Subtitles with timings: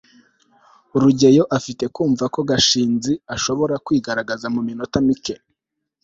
[1.01, 5.35] rugeyo afite kumva ko gashinzi ashobora kwigaragaza muminota mike